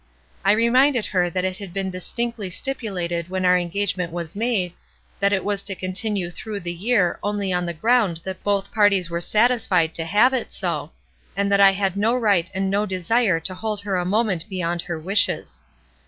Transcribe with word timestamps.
I 0.43 0.53
reminded 0.53 1.05
her 1.05 1.29
that 1.29 1.45
it 1.45 1.59
had 1.59 1.73
been 1.75 1.91
distinctly 1.91 2.49
stipu 2.49 2.91
lated 2.91 3.29
when 3.29 3.45
our 3.45 3.55
engagement 3.55 4.11
was 4.11 4.35
made 4.35 4.73
that 5.19 5.31
it 5.31 5.45
was 5.45 5.61
to 5.61 5.75
continue 5.75 6.31
through 6.31 6.61
the 6.61 6.73
year 6.73 7.19
only 7.21 7.53
on 7.53 7.67
the 7.67 7.73
ground 7.75 8.21
that 8.23 8.43
both 8.43 8.73
parties 8.73 9.11
were 9.11 9.21
satisfied 9.21 9.93
to 9.93 10.05
have 10.05 10.33
it 10.33 10.51
so; 10.51 10.91
and 11.37 11.51
that 11.51 11.61
I 11.61 11.73
had 11.73 11.95
no 11.97 12.15
right 12.15 12.49
and 12.55 12.67
no 12.67 12.87
desire 12.87 13.39
to 13.41 13.53
hold 13.53 13.81
her 13.81 13.95
a 13.97 14.03
moment 14.03 14.49
beyond 14.49 14.81
her 14.81 14.97
wishes. 14.97 15.61